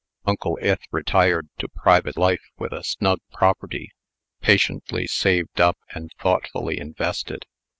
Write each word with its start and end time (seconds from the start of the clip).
Uncle 0.25 0.57
Ith 0.63 0.81
retired 0.91 1.47
to 1.59 1.67
private 1.69 2.17
life 2.17 2.41
with 2.57 2.73
a 2.73 2.83
snug 2.83 3.19
property, 3.31 3.91
patiently 4.41 5.05
saved 5.05 5.61
up 5.61 5.77
and 5.93 6.09
thoughtfully 6.19 6.79
invested. 6.79 7.45